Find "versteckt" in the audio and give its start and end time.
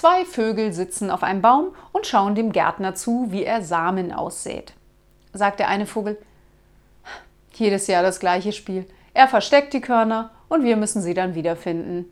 9.28-9.74